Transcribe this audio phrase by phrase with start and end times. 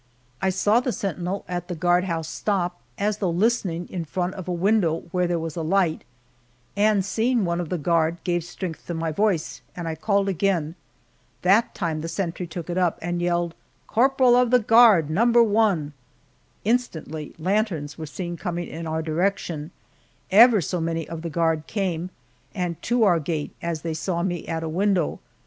[0.41, 4.51] I saw the sentinel at the guardhouse stop, as though listening, in front of a
[4.51, 6.05] window where there was a light,
[6.75, 10.73] and seeing one of the guard gave strength to my voice, and I called again.
[11.43, 13.53] That time the sentry took it up, and yelled,
[13.85, 15.27] "Corporal of the guard, No.
[15.27, 15.93] 1!"
[16.65, 19.69] Instantly lanterns were seen coming in our direction
[20.31, 22.09] ever so many of the guard came,
[22.55, 25.19] and to our gate as they saw me at a window.